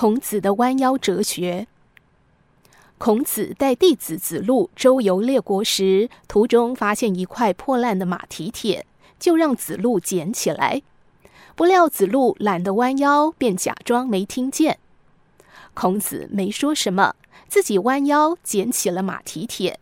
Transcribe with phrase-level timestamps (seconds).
[0.00, 1.66] 孔子的弯腰哲学。
[2.96, 8.86] 孔子带弟子子路周游列国时，途中发现一块破烂的马蹄铁，
[9.18, 10.80] 就让子路捡起来。
[11.54, 14.78] 不料子路懒得弯腰，便假装没听见。
[15.74, 17.14] 孔子没说什么，
[17.46, 19.78] 自己弯腰捡起了马蹄铁，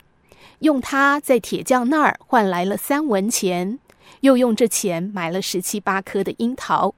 [0.59, 3.79] 用它在铁匠那儿换来了三文钱，
[4.23, 6.96] 又用这钱买了十七八颗的樱桃。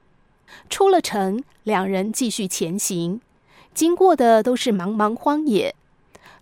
[0.69, 3.21] 出了城，两人继续前行，
[3.73, 5.75] 经过的都是茫茫荒野。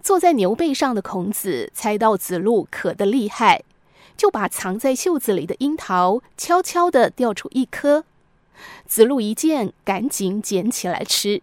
[0.02, 3.64] 坐在牛背上的孔子猜到子路渴得厉害，
[4.16, 8.06] 就把藏在袖子里的樱桃悄悄地掉出一颗。
[8.86, 11.42] 子路一见，赶紧捡起来吃。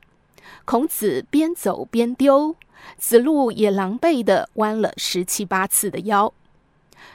[0.65, 2.57] 孔子边走边丢，
[2.99, 6.33] 子路也狼狈地弯了十七八次的腰。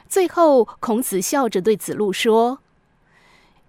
[0.07, 2.59] 最后，孔子笑着对子路说：“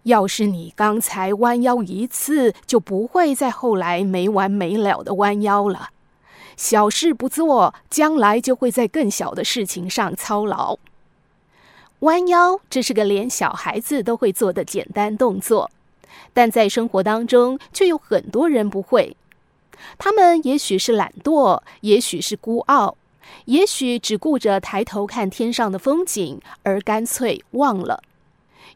[0.05, 5.91] 要是你刚才弯腰一次，就不会在后来没完没了的弯腰了。
[6.56, 10.78] 小事不做，将来就会在更小的事情上操劳。
[12.00, 15.70] 弯腰，这是个连小孩子都会做的简单动作。”
[16.34, 19.16] 但在生活当中，却有很多人不会。
[19.98, 22.97] 他们也许是懒惰，也许是孤傲，
[23.47, 28.03] 也许只顾着抬头看天上的风景，而干脆忘了。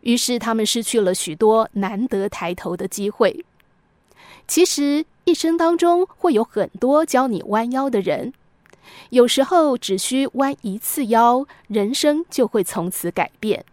[0.02, 3.44] 于是他们失去了许多难得抬头的机会。
[4.48, 8.32] 其实一生当中会有很多教你弯腰的人，
[9.10, 13.64] 有时候只需弯一次腰，人生就会从此改变。